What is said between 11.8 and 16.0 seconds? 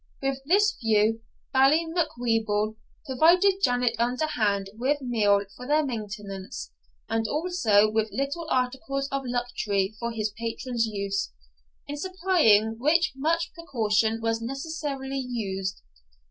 in supplying which much precaution was necessarily used.